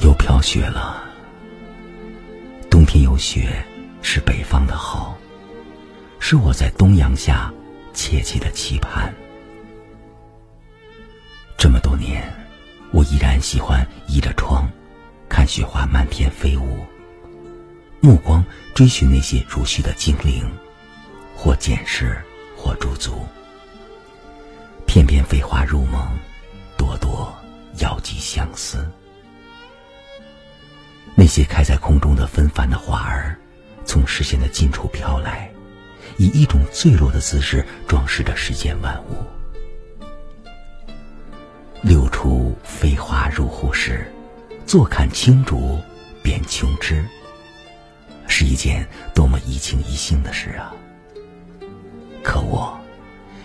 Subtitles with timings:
[0.00, 1.04] 又飘雪了。
[2.68, 3.64] 冬天有雪
[4.02, 5.16] 是北方的好，
[6.18, 7.52] 是我在东阳下。
[7.92, 9.14] 切切的期盼。
[11.56, 12.22] 这么多年，
[12.92, 14.70] 我依然喜欢倚着窗，
[15.28, 16.84] 看雪花漫天飞舞，
[18.00, 20.50] 目光追寻那些如絮的精灵，
[21.36, 22.18] 或捡拾，
[22.56, 23.26] 或驻足。
[24.86, 26.18] 片片飞花入梦，
[26.76, 27.32] 朵朵
[27.78, 28.90] 遥寄相思。
[31.14, 33.38] 那些开在空中的纷繁的花儿，
[33.84, 35.52] 从视线的近处飘来，
[36.20, 39.24] 以一种坠落的姿势装饰着世间万物。
[41.80, 44.06] 六出飞花入户时，
[44.66, 45.80] 坐看青竹
[46.22, 47.02] 变琼枝，
[48.28, 50.74] 是一件多么怡情怡性的事啊！
[52.22, 52.78] 可我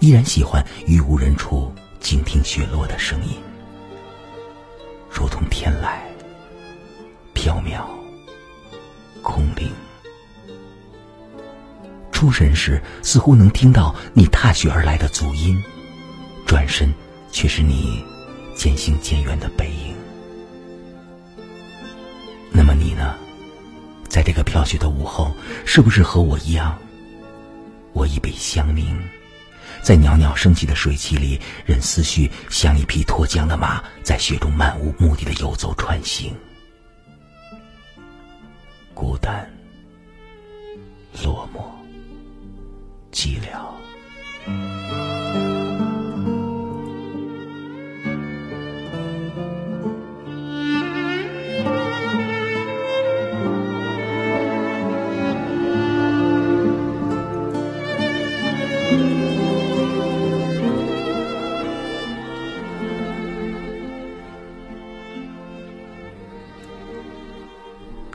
[0.00, 3.40] 依然喜欢于无人处静听雪落的声音，
[5.08, 6.00] 如同天籁。
[7.32, 7.86] 缥缈，
[9.22, 9.70] 空灵。
[12.16, 15.54] 出神时，似乎能听到你踏雪而来的足音；
[16.46, 16.90] 转身，
[17.30, 18.02] 却是你
[18.54, 19.94] 渐行渐远的背影。
[22.50, 23.14] 那么你呢？
[24.08, 25.30] 在这个飘雪的午后，
[25.66, 26.78] 是不是和我一样？
[27.92, 28.98] 我已被乡鸣，
[29.82, 36.34] 在袅袅升起的水汽里，任思绪像一匹脱缰的马，在雪中漫无目的的游走穿行。
[38.94, 39.46] 孤单、
[41.22, 41.60] 落寞、
[43.10, 43.76] 寂寥。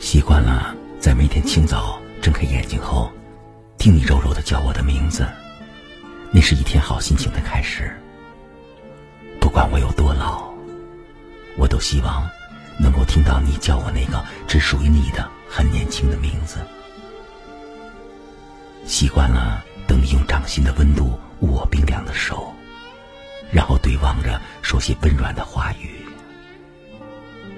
[0.00, 3.08] 习惯了在每天清早睁开眼睛后，
[3.80, 5.26] 听你柔柔的叫我的名字，
[6.30, 7.90] 那是一天好心情的开始。
[9.40, 10.52] 不管我有多老，
[11.56, 12.28] 我都希望
[12.78, 16.58] 能够听到你叫我那个只属于你的很年轻的名字。
[18.84, 22.54] 习惯了等你用掌心的温度捂我冰凉的手，
[23.50, 26.04] 然后对望着说些温软的话语。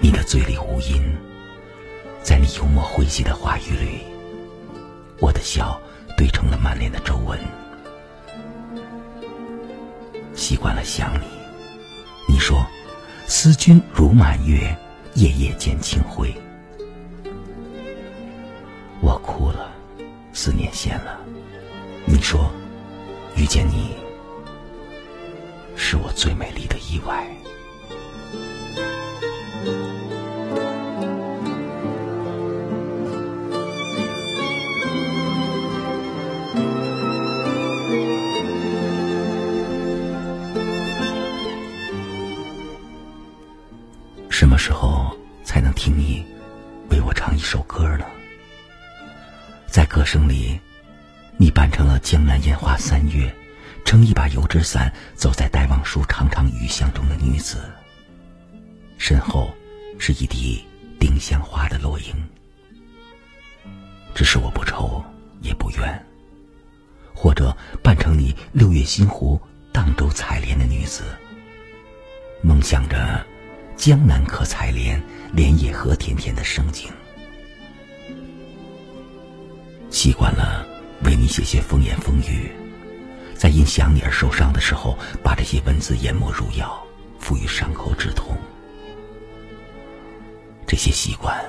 [0.00, 1.14] 你的嘴里无音。
[2.22, 4.00] 在你幽默诙谐的话语里，
[5.20, 5.80] 我的笑
[6.16, 7.38] 堆成了满脸的皱纹。
[10.34, 11.26] 习惯了想你，
[12.28, 12.66] 你说
[13.26, 14.76] ：“思君如满月，
[15.14, 16.34] 夜夜见清辉。”
[19.00, 19.70] 我哭了，
[20.32, 21.20] 思念现了。
[22.06, 22.50] 你说
[23.36, 23.96] ：“遇见你，
[25.76, 27.26] 是我最美丽的意外。”
[45.86, 46.26] 请你
[46.90, 48.04] 为我唱一首歌呢？
[49.68, 50.58] 在歌声里，
[51.36, 53.32] 你扮成了江南烟花三月，
[53.84, 57.70] 撑一把油纸伞走在戴望舒长长雨巷中的女子，
[58.98, 59.54] 身后
[59.96, 60.60] 是一地
[60.98, 62.16] 丁香花的落影。
[64.12, 65.00] 只是我不愁
[65.40, 66.04] 也不怨，
[67.14, 69.40] 或者扮成你六月新湖
[69.70, 71.04] 荡舟采莲的女子，
[72.42, 73.24] 梦想着。
[73.76, 75.00] 江南可采莲，
[75.32, 76.90] 莲叶何田田的生景。
[79.90, 80.66] 习惯了
[81.04, 82.50] 为你写些风言风语，
[83.34, 86.82] 在因想你而受伤的时候，把这些文字研磨入药，
[87.20, 88.36] 赋予伤口止痛。
[90.66, 91.44] 这些习惯，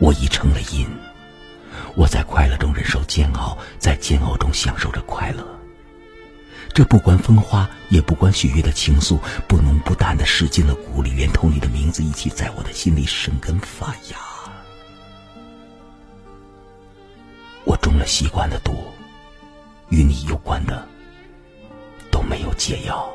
[0.00, 0.88] 我已成了瘾。
[1.94, 5.46] 我在快乐中忍受煎熬，在煎熬中享受着快乐。
[6.74, 14.16] 这不关风花，也不关雪月的情愫，不浓不淡的失进了骨里，连同你的名字一起在我的心里生根发芽。
[17.64, 18.72] 我中了习惯的毒，
[19.90, 20.88] 与你有关的
[22.10, 23.12] 都没有解药。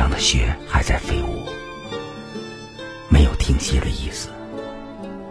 [0.00, 1.46] 样的雪还在飞舞，
[3.10, 4.30] 没有停歇的意思。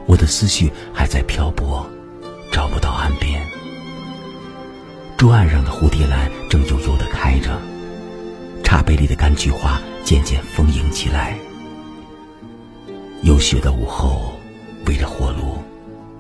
[0.05, 1.89] 我的思绪还在漂泊，
[2.51, 3.43] 找不到岸边。
[5.17, 7.59] 桌案上的蝴蝶兰正悠悠的开着，
[8.63, 11.35] 茶杯里的柑橘花渐渐丰盈起来。
[13.23, 14.39] 有雪的午后，
[14.85, 15.57] 围着火炉，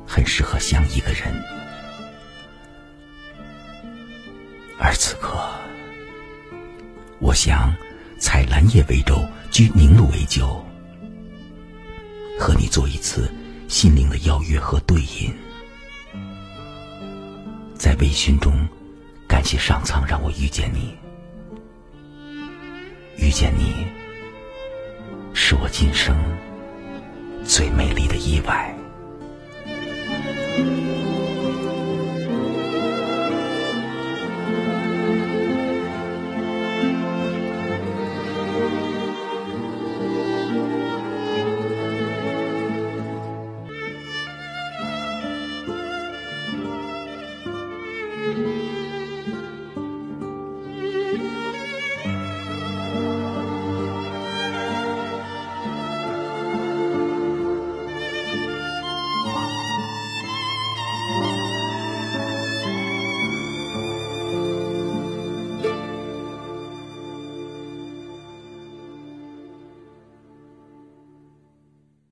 [0.07, 1.31] 很适合相一个人。
[4.79, 5.37] 而此刻，
[7.19, 7.73] 我想
[8.19, 10.63] 采兰叶为舟，居凝露为酒，
[12.37, 13.31] 和你做一次
[13.69, 15.33] 心灵的邀约和对饮。
[17.75, 18.67] 在微醺中，
[19.25, 20.93] 感谢上苍让我遇见你，
[23.17, 23.87] 遇见你，
[25.33, 26.15] 是我今生
[27.45, 28.75] 最美丽的意外。